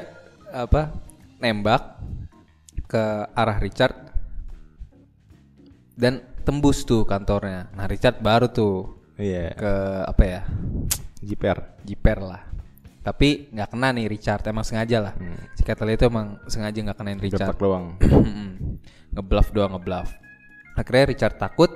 [0.53, 0.92] apa?
[1.40, 1.97] Nembak
[2.88, 3.05] ke
[3.37, 3.94] arah Richard
[5.94, 7.68] dan tembus tuh kantornya.
[7.77, 9.72] Nah, Richard baru tuh Iya, ke
[10.07, 10.40] apa ya?
[11.18, 11.83] jiper.
[11.83, 12.42] jiper lah.
[13.03, 15.14] Tapi nggak kena nih Richard, emang sengaja lah.
[15.59, 17.51] Si Ketel itu emang sengaja nggak kenain Richard.
[17.51, 17.98] Getak doang.
[19.14, 20.14] ngebluff doang ngebluff.
[20.79, 21.70] Akhirnya Richard takut,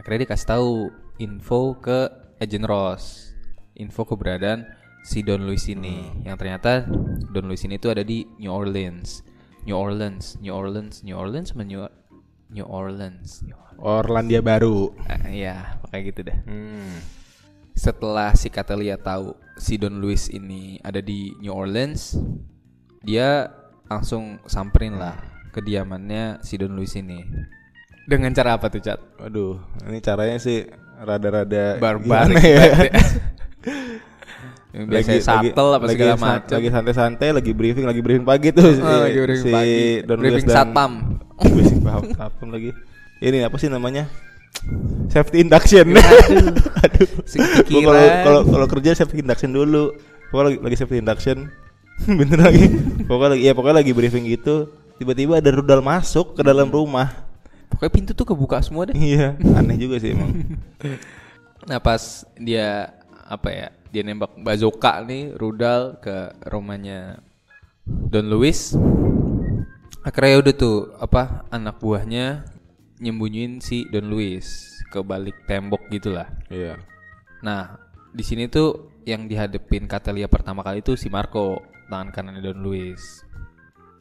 [0.00, 0.88] akhirnya dikasih tahu
[1.20, 2.08] info ke
[2.40, 3.36] Agent Ross,
[3.76, 4.64] info keberadaan
[5.04, 6.88] si Don Luis ini, yang ternyata
[7.28, 9.20] Don Luis ini tuh ada di New Orleans,
[9.68, 11.84] New Orleans, New Orleans, New Orleans, New
[12.48, 13.44] New Orleans.
[13.44, 13.76] New Orleans.
[13.76, 14.96] Orlandia baru.
[15.04, 16.96] Eh, iya, kayak gitu dah Hmm.
[17.76, 22.16] setelah si Catelia tahu si Don Luis ini ada di New Orleans,
[23.04, 23.52] dia
[23.86, 25.14] langsung samperin lah
[25.52, 27.20] kediamannya si Don Luis ini.
[28.08, 28.98] Dengan cara apa tuh, Cat?
[29.20, 30.64] Waduh, ini caranya sih
[30.98, 32.62] rada-rada Barbarik gimana ya?
[34.70, 34.76] ya.
[34.78, 36.56] Yang biasanya shuttle apa segala sa- macam.
[36.60, 39.80] Lagi santai-santai, lagi briefing, lagi briefing pagi tuh si, Oh, lagi briefing si pagi.
[40.04, 40.92] Don Briefing dan satpam.
[41.54, 41.80] briefing
[42.12, 42.70] satpam lagi.
[43.18, 44.06] Ini apa sih namanya?
[45.08, 45.96] Safety induction.
[45.96, 47.08] Aduh.
[47.30, 47.72] Sekepikiran.
[47.72, 49.96] Gua kalau kalau kalau kerja safety induction dulu.
[50.28, 51.36] Pokoknya lagi, lagi safety induction.
[52.20, 52.66] Bener lagi.
[53.08, 54.68] Pokoknya lagi ya pokoknya lagi briefing gitu.
[54.98, 57.26] Tiba-tiba ada rudal masuk ke dalam rumah.
[57.70, 58.96] Pokoknya pintu tuh kebuka semua deh.
[58.96, 60.34] Iya, aneh juga sih emang.
[61.64, 62.90] Nah pas dia
[63.28, 67.20] apa ya dia nembak bazooka nih rudal ke rumahnya
[67.84, 68.76] Don Luis
[70.04, 72.44] akhirnya udah tuh apa anak buahnya
[72.98, 74.46] nyembunyiin si Don Luis
[74.88, 76.80] ke balik tembok gitulah Iya.
[77.40, 77.76] nah
[78.08, 83.24] di sini tuh yang dihadepin Catelia pertama kali itu si Marco tangan kanannya Don Luis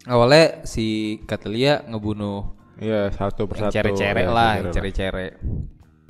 [0.06, 3.74] awalnya si Catelia ngebunuh Iya, satu persatu.
[3.74, 5.34] cere-cere Ya, lah, cere-cere.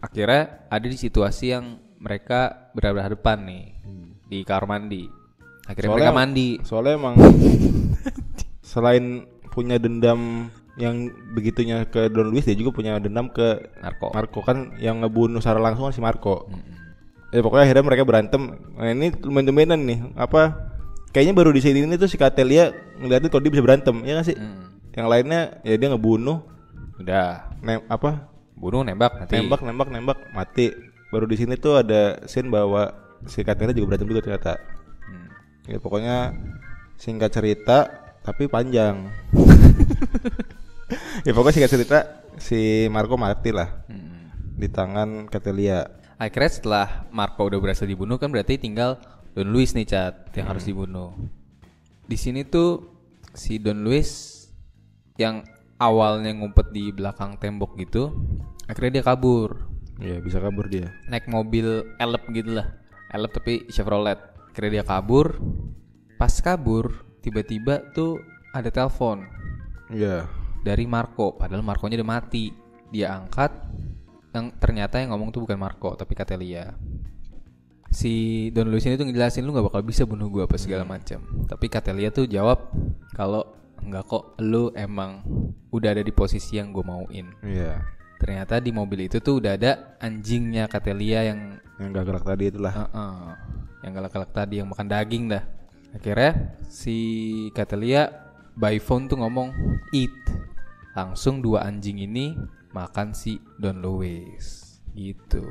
[0.03, 3.63] Akhirnya ada di situasi yang mereka berhadapan nih
[4.27, 5.09] di kamar mandi.
[5.65, 6.47] Akhirnya Soalnya- mereka mandi.
[6.63, 7.15] Soalnya emang
[8.71, 14.13] selain punya dendam yang begitunya ke Don Luis dia juga punya dendam ke Narko.
[14.13, 16.45] Marco kan yang ngebunuh secara langsung kan si Marco.
[17.33, 18.41] Ya pokoknya akhirnya mereka berantem.
[18.77, 20.69] Nah, ini lumayan nih apa
[21.11, 22.69] kayaknya baru di sini ini tuh si Catelia
[23.01, 24.37] ngeliatin kalau dia bisa berantem ya gak sih?
[24.37, 24.77] Hmm.
[24.93, 26.41] Yang lainnya ya dia ngebunuh
[26.97, 28.25] Udah, nem apa
[28.57, 29.33] bunuh nembak mati.
[29.37, 30.73] nembak nembak nembak mati.
[31.07, 32.91] Baru di sini tuh ada scene bahwa
[33.25, 34.53] si Catelia juga berantem juga ternyata.
[35.07, 35.27] Hmm.
[35.65, 36.17] Ya pokoknya
[36.97, 37.87] singkat cerita
[38.21, 39.07] tapi panjang.
[41.25, 41.97] ya pokoknya singkat cerita
[42.37, 44.31] si Marco mati lah Hmm.
[44.55, 45.87] di tangan Catelia.
[46.17, 48.97] Akhirnya setelah Marco udah berhasil dibunuh kan berarti tinggal
[49.31, 50.51] Don Luis nih cat yang Hmm.
[50.57, 51.13] harus dibunuh.
[52.03, 52.89] Di sini tuh
[53.31, 54.33] si Don Luis
[55.15, 55.45] yang
[55.77, 58.09] awalnya ngumpet di belakang tembok gitu,
[58.65, 59.76] akhirnya dia kabur.
[59.97, 60.93] Ya bisa kabur dia.
[61.09, 62.67] naik mobil elep gitu lah
[63.13, 64.19] elep tapi Chevrolet.
[64.53, 65.37] Kira dia kabur.
[66.17, 68.21] Pas kabur tiba-tiba tuh
[68.53, 69.25] ada telepon.
[69.87, 70.27] Iya.
[70.65, 71.37] dari Marco.
[71.39, 72.51] Padahal Marconya udah mati.
[72.91, 73.51] Dia angkat
[74.35, 76.77] yang ternyata yang ngomong tuh bukan Marco tapi Catelia
[77.89, 81.23] si Don Luis ini tuh ngejelasin lu nggak bakal bisa bunuh gua apa segala macam
[81.49, 82.69] tapi Catelia tuh jawab
[83.17, 85.23] kalau enggak kok lu emang
[85.71, 87.27] udah ada di posisi yang gue mauin.
[87.43, 87.79] Iya.
[88.17, 92.73] Ternyata di mobil itu tuh udah ada anjingnya Catelia yang Yang gak gerak tadi itulah.
[92.73, 93.17] Heeh.
[93.85, 95.45] yang galak-galak tadi yang makan daging dah
[95.93, 96.97] akhirnya si
[97.53, 98.09] Catelia
[98.57, 99.53] by phone tuh ngomong
[99.93, 100.11] eat
[100.97, 102.33] langsung dua anjing ini
[102.73, 105.45] makan si Don Luis gitu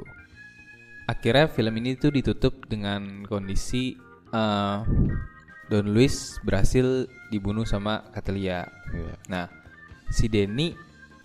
[1.06, 3.94] akhirnya film ini tuh ditutup dengan kondisi
[4.34, 4.78] eh,
[5.70, 9.14] Don Luis berhasil dibunuh sama Catelia Iya.
[9.26, 9.46] Nah,
[10.10, 10.74] si Denny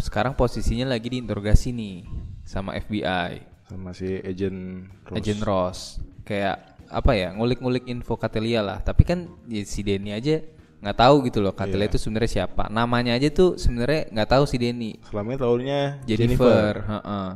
[0.01, 1.95] sekarang posisinya lagi diinterogasi nih
[2.43, 5.15] sama FBI, Sama si agent Rose.
[5.15, 5.79] Agent Ross.
[6.27, 6.57] Kayak
[6.91, 8.83] apa ya, ngulik-ngulik info Catelia lah.
[8.83, 10.43] Tapi kan ya, si Denny aja
[10.81, 11.91] nggak tahu gitu loh Catelia Iya.
[11.93, 12.67] itu sebenarnya siapa.
[12.67, 14.97] Namanya aja tuh sebenarnya nggak tahu si Denny.
[15.07, 16.73] Selama ini tahunya Jennifer.
[16.83, 17.29] heeh.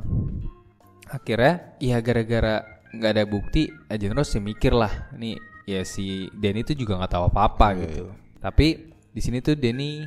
[1.06, 6.62] Akhirnya ya gara-gara nggak ada bukti, Agent Ross ya mikir lah, nih ya si Denny
[6.62, 8.04] itu juga nggak tahu apa-apa Iya, gitu.
[8.39, 8.67] Tapi
[9.13, 10.04] di sini tuh Denny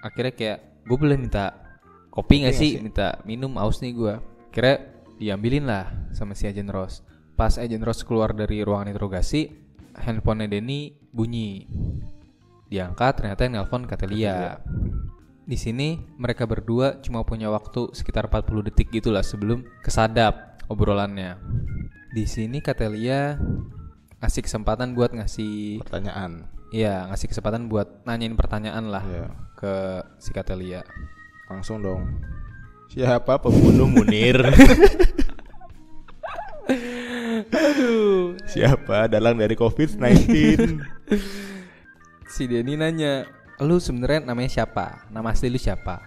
[0.00, 1.52] akhirnya kayak gue boleh minta
[2.10, 2.78] kopi nggak sih?
[2.82, 4.14] Minta minum aus nih gue.
[4.50, 4.78] Kira
[5.16, 7.06] diambilin lah sama si Agent Ross.
[7.38, 9.48] Pas Agent Ross keluar dari ruangan interogasi,
[9.96, 11.64] handphonenya Denny bunyi.
[12.70, 14.60] Diangkat ternyata yang nelpon Catelia.
[15.42, 21.34] Di sini mereka berdua cuma punya waktu sekitar 40 detik gitulah sebelum kesadap obrolannya.
[22.14, 23.34] Di sini Catelia
[24.22, 26.46] ngasih kesempatan buat ngasih pertanyaan.
[26.70, 29.26] Iya, ngasih kesempatan buat nanyain pertanyaan lah Iya.
[29.58, 29.74] ke
[30.22, 30.86] si Catelia.
[31.50, 32.06] Langsung dong.
[32.90, 34.38] Siapa pembunuh Munir?
[37.50, 38.38] Aduh.
[38.46, 40.30] Siapa dalang dari COVID-19?
[42.30, 43.26] Si Denny nanya,
[43.58, 45.02] "Lu sebenarnya namanya siapa?
[45.10, 45.98] Nama asli lu siapa?"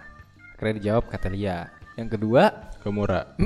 [0.56, 1.68] Akhirnya dijawab Catelia.
[2.00, 2.48] Yang kedua,
[2.82, 3.36] Kemura.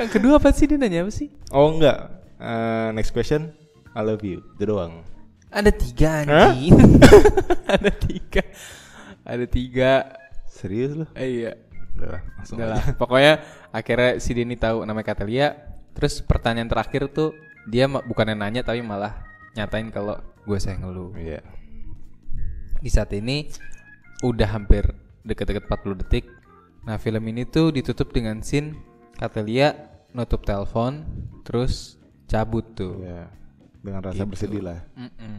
[0.00, 1.28] yang kedua apa sih dia nanya apa sih?
[1.52, 2.08] Oh enggak.
[2.40, 3.52] Eh, next question.
[3.92, 4.40] I love you.
[4.56, 5.04] Itu doang.
[5.52, 6.72] Ada tiga anjing.
[7.68, 8.40] Ada tiga.
[9.30, 9.92] Ada tiga.
[10.50, 11.06] Serius lu?
[11.14, 11.52] Eh, iya.
[11.94, 12.74] Udah lah, langsung Udah aja.
[12.74, 12.82] lah.
[12.98, 13.34] Pokoknya
[13.70, 15.54] akhirnya si Denny tahu namanya Catelia.
[15.94, 17.30] Terus pertanyaan terakhir tuh
[17.66, 19.22] dia bukannya nanya tapi malah
[19.54, 21.14] nyatain kalau gue sayang lu.
[21.14, 21.38] Iya.
[22.78, 23.46] Di saat ini
[24.22, 24.90] udah hampir
[25.22, 26.26] deket-deket 40 detik.
[26.82, 28.72] Nah film ini tuh ditutup dengan scene
[29.14, 29.76] Catelia
[30.10, 31.04] nutup telepon
[31.44, 33.04] terus cabut tuh.
[33.04, 33.28] Iya.
[33.80, 34.30] Dengan rasa Gitu.
[34.30, 34.80] bersedih lah.
[34.96, 35.38] Mm-mm.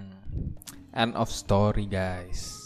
[0.94, 2.61] End of story guys.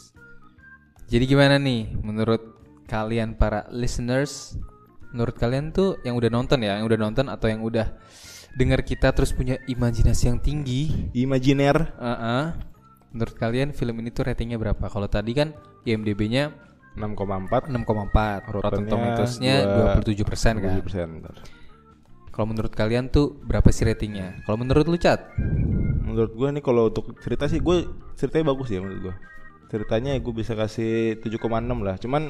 [1.06, 2.42] Jadi gimana nih menurut
[2.90, 4.58] kalian para listeners?
[5.14, 7.94] Menurut kalian tuh yang udah nonton ya, yang udah nonton atau yang udah
[8.58, 11.12] dengar kita terus punya imajinasi yang tinggi?
[11.14, 12.58] Imajiner Uh-uh.
[13.16, 14.92] Menurut kalian film ini tuh ratingnya berapa?
[14.92, 15.56] Kalau tadi kan
[15.88, 16.52] IMDb-nya
[17.00, 20.72] 6,4 6,4, Rotten Tomatoes-nya dua- 27% kan.
[20.84, 21.20] 27%.
[21.24, 21.36] ntar.
[22.36, 24.44] Kalau menurut kalian tuh berapa sih ratingnya?
[24.44, 25.32] Kalau menurut lu Cat?
[26.04, 27.88] Menurut gua nih kalau untuk cerita sih gue
[28.20, 29.16] ceritanya bagus ya menurut gua.
[29.68, 31.42] Ceritanya gue bisa kasih 7,6
[31.82, 31.96] lah.
[31.98, 32.24] Cuman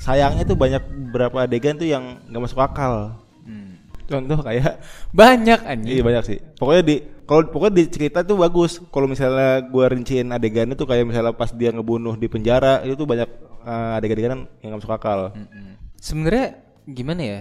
[0.00, 0.80] sayangnya tuh banyak
[1.12, 3.20] beberapa adegan tuh yang nggak masuk akal.
[3.44, 3.76] Hmm.
[4.06, 4.82] Contoh kayak
[5.20, 5.92] Banyak anjing.
[5.94, 6.38] iya banyak sih.
[6.58, 8.82] Pokoknya di kalau pokoknya di cerita tuh bagus.
[8.90, 13.06] Kalau misalnya gua rinciin adegannya tuh kayak misalnya pas dia ngebunuh di penjara itu tuh
[13.06, 13.28] banyak
[13.62, 15.30] eh, adegan-adegan yang nggak masuk akal.
[15.30, 15.78] Mm-mm.
[15.94, 16.58] Sebenarnya
[16.90, 17.40] gimana ya?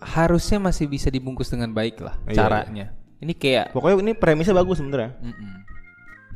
[0.00, 2.86] Harusnya masih bisa dibungkus dengan baik lah Iya, caranya.
[3.20, 5.12] Ini kayak Pokoknya ini premisnya bagus sebenarnya.
[5.20, 5.52] mm-mm.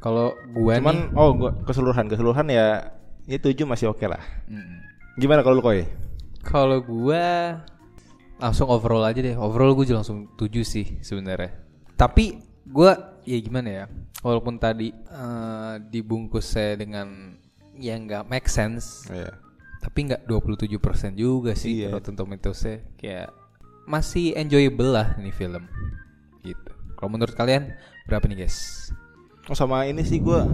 [0.04, 2.92] Kalau gua nih Cuman oh gua keseluruhan keseluruhan ya
[3.24, 4.20] ya 7 masih oke lah.
[4.44, 4.84] mm-mm.
[5.16, 5.88] Gimana kalau lu koi?
[6.44, 7.56] kalau gua
[8.36, 9.32] langsung overall aja deh.
[9.32, 11.56] Overall juga langsung 7 sih sebenarnya.
[11.96, 12.36] Tapi
[12.68, 13.84] gua ya gimana ya?
[14.20, 17.40] Walaupun tadi eh, dibungkus saya dengan
[17.74, 19.34] yang nggak make sense, Iya.
[19.80, 21.96] tapi nggak 27% juga sih Iya.
[21.96, 23.28] Rotten Tomatoes-nya kayak
[23.84, 25.66] masih enjoyable lah ini film
[26.40, 27.74] gitu kalau menurut kalian
[28.06, 28.88] berapa nih guys
[29.44, 30.48] Oh sama ini sih gua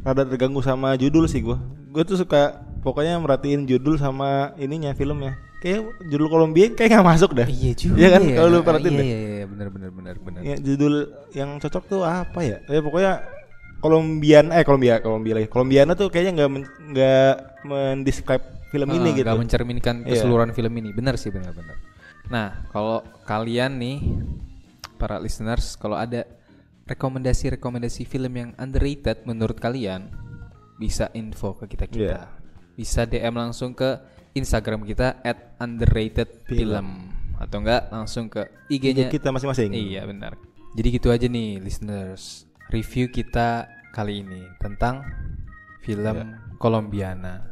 [0.00, 1.58] rada terganggu sama judul sih gua.
[1.90, 5.34] Gua tuh suka pokoknya merhatiin judul sama ininya filmnya.
[5.58, 7.46] Kayak judul Kolombia kayak nggak masuk dah.
[7.46, 8.34] iya juga Iya kan ya.
[8.34, 9.06] kalau lu perhatiin iya, deh.
[9.06, 10.94] iya iya benar benar benar benar Ya, judul
[11.30, 12.58] yang cocok tuh apa ya?
[12.66, 13.12] Ya pokoknya
[13.78, 15.46] Kolombian eh Kolombia Kolombia lagi.
[15.46, 19.22] Kolombiana tuh kayaknya nggak men- nggak mendescribe film Ah, ini gitu.
[19.22, 20.18] nggak mencerminkan Iya.
[20.18, 21.76] keseluruhan film ini benar sih benar benar
[22.26, 23.98] nah kalau kalian nih
[24.96, 26.24] para listeners kalau ada
[26.86, 30.10] rekomendasi-rekomendasi film yang underrated menurut kalian
[30.76, 32.22] bisa info ke kita kita Iya.
[32.74, 34.02] bisa DM langsung ke
[34.32, 39.74] Instagram kita at underrated film atau enggak langsung ke IG-nya kita masing-masing.
[39.74, 40.38] Iya benar.
[40.72, 42.48] Jadi gitu aja nih listeners.
[42.72, 45.04] Review kita kali ini tentang
[45.84, 47.44] film Colombiana.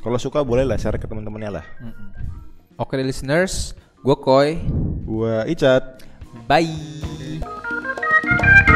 [0.00, 1.66] Kalau suka boleh lah share ke teman-temannya lah.
[2.80, 4.56] Oke deh listeners, gue Koy.
[5.04, 6.00] Gua Icat.
[6.48, 7.55] Bye.
[8.28, 8.66] Oh!